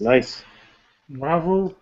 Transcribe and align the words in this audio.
Nice. 0.00 0.44
Bravo. 1.08 1.74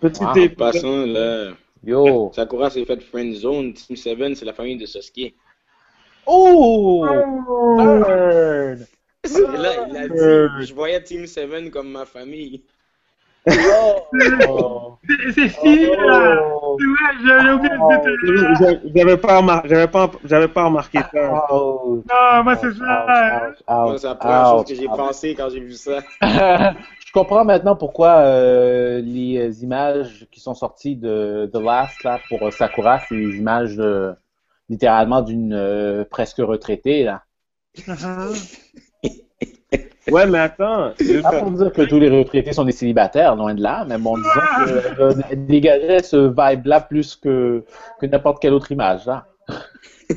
Petit 0.00 0.22
Wow. 0.22 0.48
Passons, 0.56 1.06
là. 1.06 1.52
Yo. 1.84 2.30
Sakura 2.34 2.70
s'est 2.70 2.84
fait 2.84 3.00
friend 3.00 3.34
zone. 3.34 3.74
Team 3.74 3.96
7, 3.96 4.36
c'est 4.36 4.44
la 4.44 4.52
famille 4.52 4.76
de 4.76 4.86
Sasuke. 4.86 5.34
Oh! 6.26 7.04
Là, 7.04 8.76
il 9.88 9.96
a 9.96 10.08
dit, 10.08 10.66
je 10.66 10.74
voyais 10.74 11.02
Team 11.02 11.26
7 11.26 11.70
comme 11.70 11.90
ma 11.90 12.04
famille. 12.04 12.62
Oh! 13.50 14.98
C'est 15.08 15.32
c'est 15.32 15.48
fini, 15.48 15.86
là. 15.86 16.38
Oh! 16.62 16.76
Ouais, 16.78 17.26
j'avais 17.26 17.50
oublié 17.52 17.70
de 17.74 18.58
dire. 18.62 18.80
J'avais- 18.94 19.16
pas, 19.16 19.40
remar- 19.40 19.62
j'avais 19.66 19.88
pas, 19.88 20.10
j'avais 20.24 20.48
pas 20.48 20.64
remarqué 20.64 20.98
ça. 21.12 21.54
Ouch. 21.54 22.04
Non, 22.08 22.42
moi, 22.44 22.56
c'est 22.56 22.72
ça. 22.72 23.50
Ouch, 23.68 23.98
c'est 23.98 24.06
la 24.06 24.14
première 24.14 24.46
chose 24.50 24.64
que 24.64 24.74
j'ai 24.74 24.86
pensé 24.86 25.34
quand 25.34 25.48
j'ai 25.50 25.60
vu 25.60 25.72
ça. 25.72 26.00
Je 27.08 27.12
comprends 27.14 27.42
maintenant 27.46 27.74
pourquoi 27.74 28.16
euh, 28.18 29.00
les 29.00 29.38
euh, 29.38 29.50
images 29.62 30.26
qui 30.30 30.40
sont 30.40 30.52
sorties 30.52 30.94
de 30.94 31.48
The 31.50 31.56
Last 31.56 32.04
là, 32.04 32.20
pour 32.28 32.42
euh, 32.46 32.50
Sakura, 32.50 33.00
c'est 33.08 33.16
des 33.16 33.38
images 33.38 33.76
euh, 33.78 34.12
littéralement 34.68 35.22
d'une 35.22 35.54
euh, 35.54 36.04
presque 36.04 36.36
retraitée. 36.36 37.04
Là. 37.04 37.22
Ouais, 40.10 40.26
mais 40.26 40.38
attends. 40.38 40.92
je- 40.98 41.20
Pas 41.20 41.32
pour 41.32 41.50
dire 41.50 41.72
que 41.72 41.82
tous 41.82 41.98
les 41.98 42.08
retraités 42.08 42.52
sont 42.52 42.64
des 42.64 42.72
célibataires, 42.72 43.36
loin 43.36 43.54
de 43.54 43.62
là, 43.62 43.84
mais 43.86 43.98
bon, 43.98 44.16
disons 44.16 44.40
que 44.40 45.00
euh, 45.00 45.14
dégageait 45.36 46.02
ce 46.02 46.16
vibe-là 46.28 46.80
plus 46.80 47.16
que, 47.16 47.62
que 48.00 48.06
n'importe 48.06 48.40
quelle 48.40 48.54
autre 48.54 48.72
image. 48.72 49.04
Là. 49.06 49.26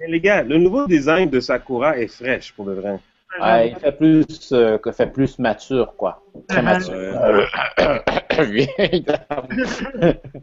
Mais 0.00 0.08
les 0.08 0.20
gars, 0.20 0.42
le 0.42 0.58
nouveau 0.58 0.86
design 0.86 1.30
de 1.30 1.40
Sakura 1.40 1.98
est 1.98 2.08
fraîche 2.08 2.52
pour 2.54 2.64
de 2.64 2.72
vrai. 2.72 2.98
Ouais, 3.40 3.68
il 3.70 3.76
fait 3.76 3.92
plus, 3.92 4.26
euh, 4.52 4.76
que 4.78 4.92
fait 4.92 5.06
plus 5.06 5.38
mature, 5.38 5.94
quoi. 5.96 6.22
Très 6.48 6.60
Mhm. 6.60 6.68
mature. 6.68 6.96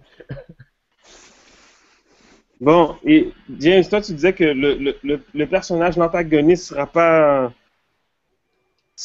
Bon, 2.59 2.96
et 3.06 3.31
James, 3.59 3.84
toi, 3.90 4.02
tu 4.02 4.14
disais 4.14 4.34
que 4.34 4.44
le, 4.44 4.75
le, 4.75 4.96
le, 5.03 5.22
le 5.34 5.48
personnage, 5.48 5.96
l'antagoniste, 5.98 6.66
sera 6.66 6.86
pas. 6.88 7.52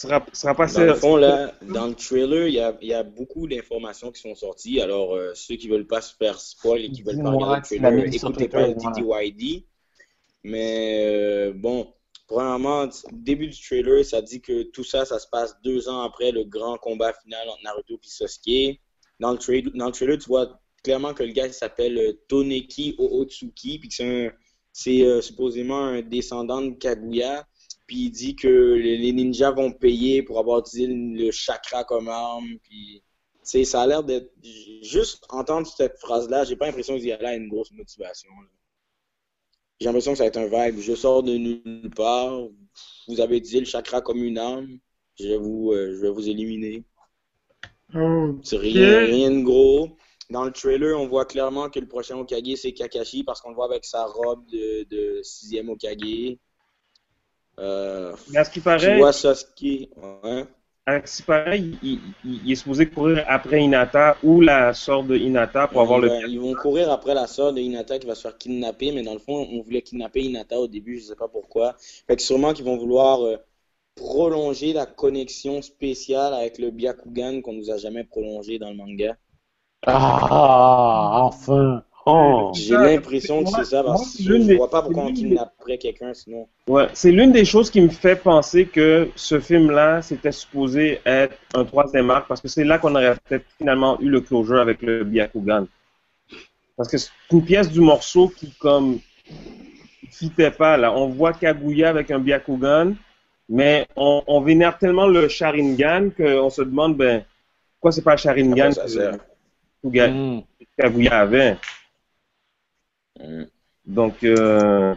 Sera, 0.01 0.27
sera 0.33 0.55
pas 0.55 0.67
Dans 0.67 0.81
le 0.85 0.95
fond, 0.95 1.17
là, 1.17 1.55
dans 1.63 1.87
le 1.87 1.95
trailer, 1.95 2.49
il 2.49 2.55
y 2.55 2.61
a, 2.61 2.77
il 2.83 2.89
y 2.89 2.95
a 2.95 3.03
beaucoup 3.05 3.47
d'informations 3.47 4.11
qui 4.13 4.21
sont 4.21 4.35
sorties. 4.35 4.81
Alors, 4.81 5.15
euh, 5.15 5.33
ceux 5.35 5.57
qui 5.57 5.69
veulent 5.69 5.87
pas 5.87 6.01
se 6.01 6.15
faire 6.17 6.41
spoil 6.41 6.81
et 6.85 6.91
qui 6.91 7.03
veulent 7.03 7.23
pas 7.23 7.31
regarder 7.31 7.57
le 7.57 7.63
trailer, 7.63 8.05
écoutez 8.15 8.49
pas 8.49 8.67
le. 8.67 8.75
TTYD. 8.75 9.65
Mais 10.43 11.05
euh, 11.07 11.53
bon, 11.55 11.95
premièrement, 12.27 12.89
début 13.13 13.49
du 13.49 13.61
trailer, 13.61 14.05
ça 14.05 14.21
dit 14.21 14.41
que 14.41 14.65
tout 14.65 14.85
ça, 14.85 15.05
ça 15.05 15.19
se 15.19 15.29
passe 15.29 15.57
deux 15.63 15.89
ans 15.89 16.03
après 16.03 16.33
le 16.33 16.45
grand 16.45 16.77
combat 16.77 17.13
final 17.23 17.49
entre 17.49 17.63
Naruto 17.63 17.95
et 17.95 17.99
Sasuke. 18.03 18.81
Dans 19.21 19.33
le, 19.33 19.39
tra- 19.39 19.77
dans 19.77 19.87
le 19.87 19.93
trailer, 19.93 20.19
tu 20.19 20.27
vois 20.27 20.61
clairement 20.83 21.15
que 21.15 21.23
le 21.23 21.33
gars 21.33 21.51
s'appelle 21.53 21.97
euh, 21.99 22.13
Toneki 22.29 22.97
Ootsuki, 22.99 23.79
puis 23.79 23.89
que 23.89 24.33
c'est 24.73 25.03
euh, 25.03 25.21
supposément 25.23 25.85
un 25.87 26.03
descendant 26.03 26.61
de 26.61 26.71
Kaguya. 26.73 27.47
Puis 27.87 27.97
il 27.97 28.11
dit 28.11 28.37
que 28.37 28.49
les, 28.49 29.13
ninjas 29.13 29.51
vont 29.51 29.73
payer 29.73 30.23
pour 30.23 30.39
avoir 30.39 30.61
utilisé 30.61 30.93
le, 30.93 31.31
chakra 31.31 31.85
comme 31.85 32.09
arme. 32.09 32.59
Puis 32.63 33.03
ça 33.43 33.83
a 33.83 33.87
l'air 33.87 34.03
d'être. 34.03 34.33
Juste 34.83 35.25
entendre 35.29 35.67
cette 35.67 35.99
phrase-là, 35.99 36.45
j'ai 36.45 36.57
pas 36.57 36.67
l'impression 36.67 36.97
qu'il 36.97 37.07
y 37.07 37.13
a 37.13 37.19
là 37.21 37.35
une 37.35 37.49
grosse 37.49 37.73
motivation. 37.73 38.31
J'ai 39.81 39.87
l'impression 39.87 40.13
que 40.13 40.19
ça 40.19 40.25
va 40.25 40.29
être 40.29 40.39
un 40.39 40.47
vibe. 40.47 40.81
Je 40.81 40.95
sors 40.95 41.23
de 41.23 41.35
nulle 41.35 41.91
part. 41.95 42.49
Vous 43.09 43.21
avez 43.21 43.37
utilisé 43.37 43.61
le 43.61 43.67
chakra 43.67 44.01
comme 44.01 44.23
une 44.23 44.39
arme. 44.39 44.79
Je 45.19 45.29
vais 45.29 45.37
vous, 45.37 45.73
euh, 45.73 45.95
je 45.95 46.01
vais 46.01 46.11
vous 46.11 46.29
éliminer. 46.29 46.85
C'est 48.43 48.57
rien, 48.57 49.05
rien 49.05 49.31
de 49.31 49.43
gros. 49.43 49.97
Dans 50.31 50.45
le 50.45 50.51
trailer, 50.51 50.99
on 50.99 51.07
voit 51.07 51.27
clairement 51.27 51.69
que 51.69 51.79
le 51.79 51.87
prochain 51.87 52.17
Okage, 52.17 52.57
c'est 52.57 52.73
Kakashi 52.73 53.23
parce 53.23 53.41
qu'on 53.41 53.51
le 53.51 53.55
voit 53.55 53.67
avec 53.67 53.85
sa 53.85 54.05
robe 54.07 54.45
de, 54.51 54.85
de 54.85 55.23
sixième 55.23 55.69
Okage. 55.69 56.39
Euh, 57.59 58.15
Mais 58.27 58.39
à 58.39 58.45
ce 58.45 58.51
qui 58.51 58.61
tu 58.77 58.91
paraît, 58.91 58.93
vois 58.93 59.13
Sasuke. 59.13 59.89
Ouais. 59.97 60.47
à 60.87 61.07
ce 61.07 61.17
qui 61.19 61.23
paraît 61.25 61.61
il, 61.61 62.01
il- 62.25 62.51
est 62.53 62.55
supposé 62.55 62.89
courir 62.89 63.23
après 63.29 63.63
Hinata 63.63 64.17
ou 64.23 64.41
la 64.41 64.73
sœur 64.73 65.05
de 65.05 65.15
Hinata 65.17 65.69
pour 65.69 65.83
avoir 65.83 65.99
le. 65.99 66.11
ils 66.27 66.39
vont 66.41 66.55
courir 66.55 66.91
après 66.91 67.15
la 67.15 67.27
sœur 67.27 67.53
de 67.53 67.61
Hinata 67.61 67.99
qui 67.99 68.07
va 68.07 68.15
se 68.15 68.23
faire 68.23 68.37
kidnapper, 68.39 68.93
mais 68.93 69.03
dans 69.03 69.13
le 69.13 69.19
fond, 69.19 69.47
on 69.53 69.63
voulait 69.63 69.83
kidnapper 69.83 70.23
Hinata 70.23 70.59
au 70.59 70.67
début, 70.69 70.99
je 70.99 71.05
sais 71.07 71.17
pas 71.17 71.29
pourquoi. 71.29 71.77
Fait 71.79 72.17
que 72.17 72.23
sûrement 72.23 72.53
qu'ils 72.53 72.65
vont 72.65 72.77
vouloir 72.77 73.23
euh, 73.23 73.37
prolonger 73.95 74.73
la 74.73 74.87
connexion 74.87 75.63
spéciale 75.63 76.35
avec 76.35 76.59
le 76.59 76.71
Byakugan 76.71 77.43
qu'on 77.43 77.55
nous 77.55 77.71
a 77.71 77.79
jamais 77.79 78.05
prolongé 78.05 78.59
dans 78.59 78.71
le 78.71 78.77
manga. 78.77 79.17
Ah, 79.87 81.21
enfin. 81.25 81.85
Oh. 82.07 82.53
J'ai 82.55 82.75
Ça, 82.75 82.83
l'impression 82.83 83.43
que 83.45 83.51
c'est 83.51 83.65
ça, 83.65 83.83
parce 83.83 84.17
que 84.19 84.23
je 84.23 84.33
des- 84.35 84.57
vois 84.57 84.69
pas 84.69 84.83
pourquoi 84.83 85.05
on 85.05 85.13
kidnapperait 85.13 85.79
quelqu'un 85.79 86.13
sinon. 86.13 86.47
Ouais, 86.69 86.87
c'est 86.93 87.11
l'une 87.11 87.33
des 87.33 87.47
choses 87.47 87.71
qui 87.71 87.81
me 87.81 87.89
fait 87.89 88.17
penser 88.17 88.67
que 88.67 89.09
ce 89.17 89.41
film-là, 89.41 90.03
c'était 90.03 90.33
supposé 90.33 91.01
être 91.07 91.35
un 91.55 91.65
troisième 91.65 92.11
arc 92.11 92.29
parce 92.29 92.43
que 92.43 92.49
c'est 92.49 92.65
là 92.65 92.79
qu'on 92.79 92.95
aurait 92.95 93.15
peut-être 93.27 93.47
finalement 93.57 93.99
eu 94.01 94.11
le 94.11 94.21
closure 94.21 94.61
avec 94.61 94.83
le 94.83 95.03
Byakugan. 95.05 95.67
Parce 96.77 96.91
que 96.91 96.99
c'est 96.99 97.11
une 97.33 97.43
pièce 97.45 97.71
du 97.71 97.81
morceau 97.81 98.29
qui, 98.29 98.51
comme, 98.59 98.99
fitait 100.11 100.51
pas, 100.51 100.77
là. 100.77 100.93
On 100.93 101.09
voit 101.09 101.33
Kaguya 101.33 101.89
avec 101.89 102.11
un 102.11 102.19
Byakugan, 102.19 102.95
mais 103.49 103.87
on, 103.97 104.23
on 104.27 104.41
vénère 104.43 104.77
tellement 104.79 105.07
le 105.07 105.29
Sharingan 105.29 106.11
qu'on 106.17 106.51
se 106.51 106.63
demande, 106.63 106.97
ben, 106.97 107.25
pourquoi 107.77 107.93
c'est 107.93 108.03
pas 108.03 108.13
le 108.13 108.19
Sharingan 108.19 108.73
ça 108.73 108.89
sert? 108.89 109.17
que 109.83 110.09
Mm. 110.09 110.43
Kaguya 110.79 111.21
avait? 111.21 111.57
Mm. 113.21 113.45
Donc, 113.87 114.25
euh, 114.25 114.95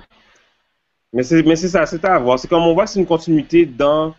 mais 1.13 1.23
c'est 1.23 1.43
mais 1.43 1.55
c'est 1.55 1.69
ça, 1.69 1.85
c'est 1.85 2.03
à 2.05 2.17
voir. 2.19 2.39
C'est 2.39 2.47
comme 2.47 2.63
on 2.63 2.73
voit, 2.73 2.87
c'est 2.87 2.99
une 2.99 3.05
continuité 3.05 3.65
dans 3.65 4.15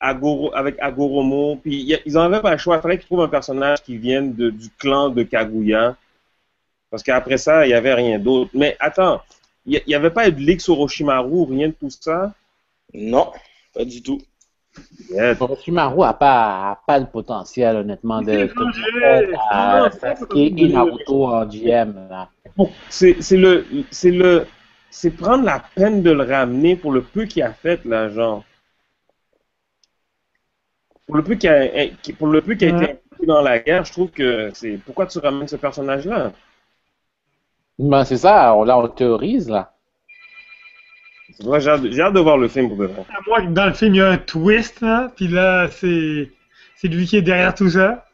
Agoro, 0.00 0.54
avec 0.54 0.76
Agoromo. 0.80 1.56
Puis 1.56 1.94
a- 1.94 1.98
ils 2.06 2.12
n'en 2.14 2.22
avaient 2.22 2.40
pas 2.40 2.52
le 2.52 2.58
choix. 2.58 2.76
Il 2.76 2.82
fallait 2.82 2.98
qu'ils 2.98 3.06
trouvent 3.06 3.22
un 3.22 3.28
personnage 3.28 3.82
qui 3.82 3.96
vienne 3.96 4.34
de- 4.34 4.50
du 4.50 4.68
clan 4.78 5.08
de 5.08 5.22
Kaguya. 5.22 5.96
Parce 6.90 7.02
qu'après 7.02 7.38
ça, 7.38 7.64
il 7.66 7.70
n'y 7.70 7.74
avait 7.74 7.94
rien 7.94 8.18
d'autre. 8.20 8.50
Mais 8.54 8.76
attends, 8.78 9.20
il 9.66 9.80
n'y 9.86 9.94
avait 9.94 10.10
pas 10.10 10.28
eu 10.28 10.32
de 10.32 10.38
Ligue 10.40 10.60
sur 10.60 10.78
Orochimaru, 10.78 11.44
rien 11.50 11.68
de 11.68 11.72
tout 11.74 11.90
ça? 11.90 12.32
Non, 12.92 13.32
pas 13.74 13.84
du 13.84 14.00
tout. 14.02 14.20
Yeah. 15.10 15.34
Orochimaru 15.40 16.02
a 16.04 16.12
pas, 16.12 16.70
a 16.72 16.80
pas 16.86 16.98
le 17.00 17.06
potentiel, 17.06 17.76
honnêtement, 17.76 18.20
de 18.32 18.46
de- 19.26 19.34
à 19.50 19.90
Sasuke 19.90 20.36
et 20.36 20.68
Naruto 20.68 21.26
en 21.26 21.48
GM. 21.48 21.94
Là. 22.10 22.28
Pour- 22.56 22.72
C'est 22.88 23.22
c'est 23.22 23.36
le, 23.36 23.64
c'est 23.92 24.10
le, 24.10 24.46
c'est 24.90 25.10
prendre 25.12 25.44
la 25.44 25.60
peine 25.76 26.02
de 26.02 26.10
le 26.10 26.24
ramener 26.24 26.74
pour 26.74 26.90
le 26.92 27.02
peu 27.02 27.26
qu'il 27.26 27.42
a 27.44 27.52
fait 27.52 27.84
là, 27.84 28.08
genre. 28.08 28.44
Pour 31.06 31.16
le 31.16 31.24
peu 31.24 31.34
qu'il 31.36 31.48
a, 31.48 31.86
qui- 32.02 32.12
pour 32.12 32.26
le 32.26 32.42
peu 32.42 32.54
qu'il 32.56 32.68
a 32.68 32.70
été 32.70 32.84
impliqué 32.92 33.26
dans 33.26 33.40
la 33.40 33.58
guerre, 33.58 33.84
je 33.86 33.92
trouve 33.92 34.10
que 34.10 34.50
c'est 34.52 34.78
pourquoi 34.84 35.06
tu 35.06 35.18
ramènes 35.18 35.48
ce 35.48 35.56
personnage-là? 35.56 36.32
Ben, 37.78 38.04
c'est 38.04 38.16
ça, 38.16 38.52
on- 38.56 38.64
là, 38.64 38.76
on 38.76 38.82
le 38.82 38.88
théorise, 38.88 39.48
là. 39.48 39.76
Moi, 41.42 41.58
j'ai 41.58 41.70
hâte, 41.70 41.82
j'ai 41.90 42.00
hâte 42.02 42.14
de 42.14 42.20
voir 42.20 42.36
le 42.36 42.48
film 42.48 42.68
pour 42.68 42.76
de 42.76 42.86
vrai. 42.86 43.02
À 43.08 43.40
que 43.42 43.46
dans 43.52 43.66
le 43.66 43.72
film, 43.72 43.94
il 43.94 43.98
y 43.98 44.00
a 44.00 44.10
un 44.10 44.18
twist, 44.18 44.80
là, 44.80 45.10
puis 45.16 45.28
là, 45.28 45.68
c'est 45.70 46.30
c'est 46.76 46.88
lui 46.88 47.06
qui 47.06 47.16
est 47.16 47.22
derrière 47.22 47.54
tout 47.54 47.70
ça. 47.70 48.06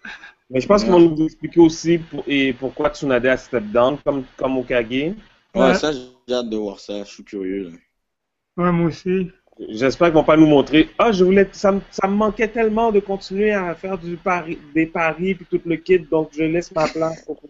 Mais 0.50 0.60
je 0.60 0.66
pense 0.66 0.82
qu'ils 0.82 0.92
vont 0.92 0.98
nous 1.00 1.24
expliquer 1.24 1.60
aussi 1.60 1.98
pour- 1.98 2.24
et 2.26 2.52
pourquoi 2.52 2.90
Tsunade 2.90 3.24
a 3.26 3.36
step 3.36 3.64
down 3.72 3.96
comme 4.04 4.24
comme 4.36 4.58
Okage. 4.58 4.88
Ouais, 4.90 5.14
Ouais. 5.54 5.74
ça, 5.74 5.92
j'ai 5.92 6.34
hâte 6.34 6.48
de 6.50 6.56
voir 6.56 6.78
ça. 6.80 7.04
Je 7.04 7.08
suis 7.10 7.24
curieux. 7.24 7.70
là. 7.70 8.64
Ouais, 8.64 8.72
moi 8.72 8.88
aussi. 8.88 9.30
J'espère 9.68 10.08
qu'ils 10.08 10.14
vont 10.14 10.24
pas 10.24 10.36
nous 10.36 10.46
montrer. 10.46 10.88
Ah, 10.98 11.12
je 11.12 11.22
voulais, 11.22 11.46
ça, 11.52 11.70
me- 11.72 11.80
ça 11.90 12.08
me 12.08 12.14
manquait 12.14 12.48
tellement 12.48 12.90
de 12.90 12.98
continuer 13.00 13.52
à 13.52 13.74
faire 13.74 13.98
du 13.98 14.16
pari, 14.16 14.58
des 14.74 14.86
paris 14.86 15.34
puis 15.34 15.46
tout 15.50 15.60
le 15.66 15.76
kit, 15.76 15.98
donc 15.98 16.30
je 16.32 16.42
laisse 16.44 16.72
ma 16.74 16.88
place. 16.88 17.24
pour- 17.24 17.40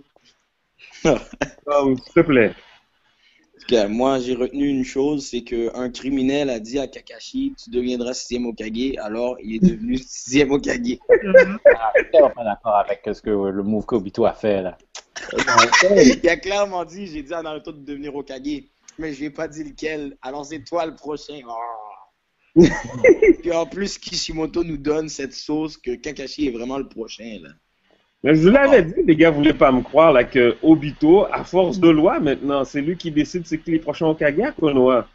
s'il 1.05 2.13
te 2.15 2.21
plaît. 2.21 2.53
Moi, 3.89 4.19
j'ai 4.19 4.35
retenu 4.35 4.69
une 4.69 4.85
chose, 4.85 5.27
c'est 5.27 5.43
qu'un 5.43 5.91
criminel 5.91 6.51
a 6.51 6.59
dit 6.59 6.79
à 6.79 6.87
Kakashi, 6.87 7.55
tu 7.63 7.71
deviendras 7.71 8.15
sixième 8.15 8.47
Okage, 8.47 8.97
alors 8.99 9.37
il 9.41 9.57
est 9.57 9.59
devenu 9.71 9.97
sixième 10.07 10.51
Okage. 10.51 10.99
Ah, 11.09 11.93
je 11.97 12.03
suis 12.03 12.11
tellement 12.11 12.31
pas 12.31 12.45
d'accord 12.45 12.77
avec 12.77 13.03
ce 13.13 13.23
que 13.23 13.31
le 13.31 13.63
move 13.63 13.87
qu'Obito 13.87 14.25
a 14.25 14.33
fait, 14.33 14.63
là. 14.63 14.79
il 16.23 16.29
a 16.29 16.37
clairement 16.37 16.85
dit, 16.85 17.07
j'ai 17.07 17.23
dit 17.23 17.35
à 17.35 17.43
Naruto 17.43 17.73
de 17.73 17.85
devenir 17.85 18.15
Okage, 18.15 18.65
mais 18.99 19.13
je 19.13 19.19
lui 19.21 19.27
ai 19.27 19.31
pas 19.31 19.47
dit 19.47 19.65
lequel, 19.65 20.17
alors 20.23 20.45
c'est 20.45 20.65
toi 20.65 20.87
le 20.87 20.95
prochain. 20.95 21.41
Oh. 21.47 21.55
Puis 23.41 23.53
en 23.53 23.67
plus, 23.67 23.99
Kishimoto 23.99 24.65
nous 24.65 24.79
donne 24.79 25.09
cette 25.09 25.35
sauce 25.35 25.77
que 25.77 25.95
Kakashi 25.95 26.49
est 26.49 26.51
vraiment 26.51 26.79
le 26.79 26.89
prochain, 26.89 27.39
là. 27.41 27.51
Mais 28.23 28.35
je 28.35 28.43
vous 28.43 28.51
l'avais 28.51 28.83
dit, 28.83 28.95
les 29.07 29.17
gars, 29.17 29.31
vous 29.31 29.39
voulez 29.39 29.55
pas 29.55 29.73
me 29.73 29.81
croire, 29.83 30.13
là, 30.13 30.25
que 30.25 30.57
Obito, 30.63 31.25
à 31.33 31.43
force 31.45 31.79
de 31.81 31.89
loi, 31.89 32.21
maintenant, 32.21 32.65
c'est 32.65 32.83
lui 32.83 32.97
qui 32.97 33.11
décide 33.11 33.47
c'est 33.47 33.59
qui 33.59 33.71
les 33.71 33.79
prochains 33.79 34.07
Okage, 34.09 34.37
Konoha. 34.59 35.09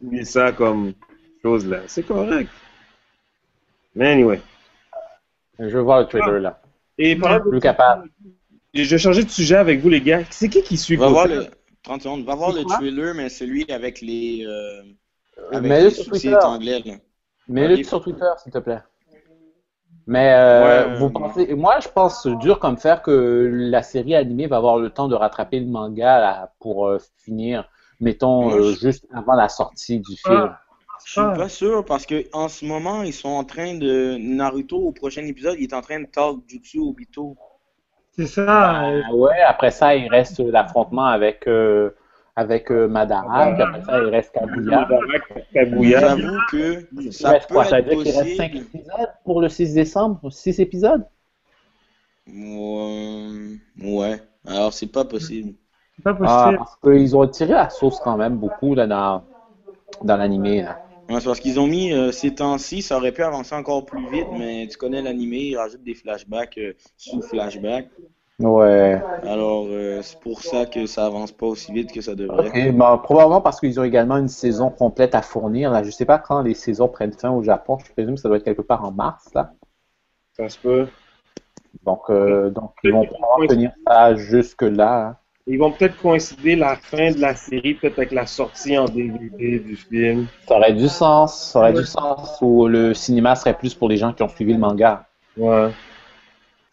Mais 0.00 0.24
ça 0.24 0.52
comme 0.52 0.92
chose, 1.42 1.66
là, 1.66 1.80
c'est 1.86 2.04
correct. 2.06 2.48
Mais 3.94 4.08
anyway. 4.12 4.40
Je 5.58 5.64
veux 5.66 5.80
voir 5.80 6.00
le 6.00 6.06
trailer, 6.06 6.38
là. 6.40 6.62
Et 6.98 7.16
pendant 7.16 7.40
que- 7.40 7.48
Plus 7.48 7.60
capable. 7.60 8.08
je 8.74 8.82
vais 8.88 8.98
changer 8.98 9.24
de 9.24 9.30
sujet 9.30 9.56
avec 9.56 9.80
vous, 9.80 9.88
les 9.88 10.00
gars. 10.00 10.22
C'est 10.30 10.48
qui 10.48 10.62
qui 10.62 10.76
suit 10.76 10.94
Va 10.96 11.08
voir 11.08 11.26
le 11.26 11.46
30 11.82 12.02
secondes. 12.02 12.24
Va 12.24 12.36
voir 12.36 12.52
le 12.52 12.62
trailer, 12.64 13.14
mais 13.14 13.28
celui 13.28 13.68
avec 13.70 14.00
les 14.00 14.44
euh, 14.46 14.82
avec 15.52 15.68
Mets-le 15.68 15.88
les 15.88 15.94
sur 15.94 16.06
Twitter. 16.06 16.36
anglais. 16.36 16.82
Là. 16.84 16.94
Mets-le 17.48 17.82
sur 17.82 18.00
Twitter, 18.02 18.24
s'il 18.42 18.52
te 18.52 18.58
plaît. 18.58 18.78
Mais 20.08 20.32
euh, 20.34 20.86
Ouais, 20.86 20.98
vous 20.98 21.10
pensez, 21.10 21.54
moi 21.54 21.80
je 21.80 21.88
pense 21.88 22.26
dur 22.26 22.58
comme 22.60 22.78
faire 22.78 23.02
que 23.02 23.48
la 23.52 23.82
série 23.84 24.16
animée 24.16 24.48
va 24.48 24.56
avoir 24.58 24.78
le 24.78 24.90
temps 24.90 25.08
de 25.08 25.14
rattraper 25.14 25.60
le 25.60 25.66
manga 25.68 26.18
là, 26.20 26.54
pour 26.60 26.88
euh, 26.88 26.98
finir, 27.24 27.70
mettons, 28.00 28.52
euh, 28.54 28.72
je- 28.72 28.80
juste 28.80 29.06
avant 29.14 29.34
la 29.34 29.48
sortie 29.50 30.00
du 30.00 30.16
film. 30.16 30.50
Ah, 30.50 30.60
Je 31.04 31.10
suis 31.12 31.20
Ah. 31.20 31.32
pas 31.32 31.48
sûr 31.48 31.84
parce 31.84 32.06
que 32.06 32.26
en 32.32 32.48
ce 32.48 32.64
moment, 32.64 33.02
ils 33.02 33.12
sont 33.12 33.30
en 33.30 33.42
train 33.44 33.74
de. 33.74 34.16
Naruto, 34.18 34.76
au 34.78 34.92
prochain 34.92 35.24
épisode, 35.26 35.56
il 35.58 35.64
est 35.64 35.74
en 35.74 35.80
train 35.82 36.00
de 36.00 36.06
talk 36.06 36.40
Jutsu 36.48 36.78
Obito. 36.78 37.36
c'est 38.12 38.26
ça. 38.26 38.84
euh, 38.84 39.02
Ah 39.08 39.14
ouais, 39.14 39.40
après 39.42 39.70
ça, 39.70 39.94
il 39.96 40.08
reste 40.08 40.40
l'affrontement 40.40 41.06
avec, 41.06 41.46
euh, 41.46 41.90
avec 42.38 42.70
euh, 42.70 42.86
Madara, 42.86 43.52
puis 43.52 43.62
après 43.62 43.82
ça, 43.82 43.98
il 43.98 44.08
reste. 44.10 44.32
Kaguya. 45.52 46.00
J'avoue 46.00 46.38
que 46.52 47.10
ça 47.10 47.30
reste 47.30 47.48
peut 47.48 47.54
quoi? 47.54 47.66
Être 47.66 47.88
dire 47.88 48.02
qu'il 48.04 48.16
reste 48.16 48.36
5 48.36 48.52
possible. 48.52 48.66
épisodes 48.74 49.10
pour 49.24 49.40
le 49.40 49.48
6 49.48 49.74
décembre? 49.74 50.30
6 50.32 50.60
épisodes? 50.60 51.04
Ouais. 53.82 54.20
Alors, 54.46 54.72
c'est 54.72 54.86
pas 54.86 55.04
possible. 55.04 55.54
c'est 55.96 56.02
pas 56.04 56.10
Ah, 56.10 56.14
possible. 56.16 56.58
parce 56.58 56.76
qu'ils 56.76 57.16
ont 57.16 57.26
tiré 57.26 57.52
la 57.52 57.70
sauce 57.70 57.98
quand 58.04 58.16
même 58.16 58.36
beaucoup 58.36 58.74
là, 58.76 58.86
dans, 58.86 59.24
dans 60.02 60.16
l'animé. 60.16 60.62
là. 60.62 60.80
Ouais, 61.08 61.18
c'est 61.20 61.26
parce 61.26 61.40
qu'ils 61.40 61.58
ont 61.58 61.66
mis 61.66 61.92
euh, 61.92 62.12
ces 62.12 62.34
temps-ci, 62.34 62.82
ça 62.82 62.98
aurait 62.98 63.12
pu 63.12 63.22
avancer 63.22 63.54
encore 63.54 63.84
plus 63.86 64.08
vite, 64.10 64.26
mais 64.38 64.68
tu 64.70 64.76
connais 64.76 65.00
l'animé, 65.02 65.38
ils 65.38 65.56
rajoutent 65.56 65.82
des 65.82 65.94
flashbacks 65.94 66.58
euh, 66.58 66.74
sous 66.98 67.22
flashbacks. 67.22 67.88
Ouais. 68.40 69.02
Alors, 69.26 69.66
euh, 69.68 70.00
c'est 70.02 70.20
pour 70.20 70.42
ça 70.42 70.64
que 70.66 70.86
ça 70.86 71.06
avance 71.06 71.32
pas 71.32 71.46
aussi 71.46 71.72
vite 71.72 71.90
que 71.92 72.00
ça 72.00 72.14
devrait. 72.14 72.48
Ok, 72.48 72.72
bah, 72.76 73.00
probablement 73.02 73.40
parce 73.40 73.58
qu'ils 73.58 73.80
ont 73.80 73.84
également 73.84 74.16
une 74.16 74.28
saison 74.28 74.70
complète 74.70 75.14
à 75.16 75.22
fournir. 75.22 75.72
Là. 75.72 75.82
Je 75.82 75.90
sais 75.90 76.04
pas 76.04 76.18
quand 76.18 76.42
les 76.42 76.54
saisons 76.54 76.86
prennent 76.88 77.12
fin 77.12 77.30
au 77.30 77.42
Japon. 77.42 77.78
Je 77.84 77.90
présume 77.92 78.14
que 78.14 78.20
ça 78.20 78.28
doit 78.28 78.36
être 78.38 78.44
quelque 78.44 78.62
part 78.62 78.84
en 78.84 78.92
mars. 78.92 79.28
Là. 79.34 79.52
Ça 80.36 80.48
se 80.48 80.58
peut. 80.58 80.86
Donc, 81.84 82.02
euh, 82.10 82.50
donc 82.50 82.72
ils 82.84 82.92
vont 82.92 83.04
probablement 83.06 83.48
tenir 83.48 83.72
ça 83.86 84.14
jusque-là. 84.14 85.06
hein. 85.08 85.16
Ils 85.50 85.58
vont 85.58 85.72
peut-être 85.72 85.96
coïncider 86.00 86.56
la 86.56 86.76
fin 86.76 87.10
de 87.10 87.20
la 87.20 87.34
série, 87.34 87.74
peut-être 87.74 87.98
avec 87.98 88.12
la 88.12 88.26
sortie 88.26 88.76
en 88.78 88.84
DVD 88.84 89.58
du 89.58 89.76
film. 89.76 90.26
Ça 90.46 90.56
aurait 90.58 90.74
du 90.74 90.88
sens. 90.88 91.52
Ça 91.52 91.58
aurait 91.60 91.72
Ouais. 91.72 91.80
du 91.80 91.86
sens 91.86 92.38
où 92.42 92.68
le 92.68 92.92
cinéma 92.94 93.34
serait 93.34 93.54
plus 93.56 93.74
pour 93.74 93.88
les 93.88 93.96
gens 93.96 94.12
qui 94.12 94.22
ont 94.22 94.28
suivi 94.28 94.52
le 94.52 94.58
manga. 94.58 95.06
Ouais. 95.36 95.70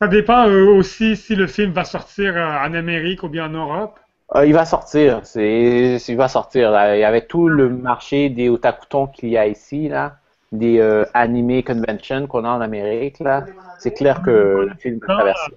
Ça 0.02 0.08
dépend 0.08 0.48
euh, 0.48 0.66
aussi 0.66 1.16
si 1.16 1.36
le 1.36 1.48
film 1.48 1.72
va 1.72 1.86
sortir 1.86 2.36
euh, 2.36 2.68
en 2.68 2.74
Amérique 2.74 3.24
ou 3.24 3.30
bien 3.30 3.46
en 3.46 3.50
Europe. 3.50 4.00
Euh, 4.36 4.46
il 4.46 4.54
va 4.54 4.66
sortir. 4.66 5.22
C'est, 5.24 5.98
il 6.08 6.18
va 6.18 6.28
sortir. 6.28 6.72
Là. 6.72 6.98
Il 6.98 7.00
y 7.00 7.04
avait 7.04 7.26
tout 7.26 7.48
le 7.48 7.70
marché 7.70 8.30
des 8.30 8.50
otakutons 8.50 9.08
qu'il 9.08 9.30
y 9.30 9.38
a 9.38 9.48
ici, 9.48 9.88
là, 9.88 10.18
des 10.52 10.80
euh, 10.80 11.06
anime 11.14 11.64
conventions 11.64 12.28
qu'on 12.28 12.44
a 12.44 12.50
en 12.50 12.62
Amérique. 12.62 13.20
Là. 13.20 13.46
C'est 13.80 13.92
clair 13.94 14.22
que 14.22 14.68
le 14.70 14.74
film 14.80 15.00
va 15.08 15.14
traverser. 15.16 15.52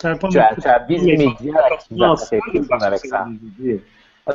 Ça 0.00 0.12
dépend 0.14 0.28
Tu 0.28 0.38
as, 0.38 0.54
tu 0.60 0.66
as 0.68 0.78
Viz 0.88 1.02
Media 1.04 1.32
qui 1.36 1.98
va 1.98 2.16
faire 2.16 2.40
quelque 2.52 2.66
chose 2.72 2.82
avec 2.82 3.00
ça. 3.06 3.26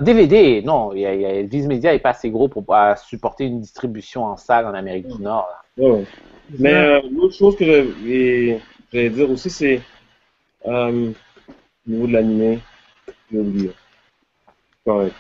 DVD. 0.02 0.62
Ah, 0.64 0.66
non, 0.68 0.92
il 0.94 1.02
y 1.02 1.06
a, 1.06 1.14
il 1.14 1.22
y 1.22 1.26
a- 1.26 1.42
Viz 1.44 1.68
Media 1.68 1.92
n'est 1.94 2.00
pas 2.00 2.10
assez 2.10 2.30
gros 2.30 2.48
pour 2.48 2.64
pouvoir 2.64 2.98
supporter 2.98 3.46
une 3.46 3.62
distribution 3.62 4.26
en 4.26 4.38
salle 4.38 4.66
en 4.66 4.74
Amérique 4.74 5.08
du 5.08 5.22
Nord. 5.22 5.48
là. 5.78 5.84
Ouais, 5.86 5.92
ouais. 5.92 6.06
Mais 6.60 6.74
euh, 6.74 7.02
l'autre 7.12 7.36
chose 7.36 7.56
que 7.56 7.64
je- 7.66 8.58
j'allais 8.94 9.10
dire 9.10 9.30
aussi, 9.30 9.50
c'est 9.50 9.82
euh, 10.68 11.12
au 11.88 11.92
niveau 11.92 12.08
de 12.08 12.14
l'animé, 12.14 12.60
j'ai 13.32 13.40
oublié. 13.40 13.72
Correct. 14.86 15.16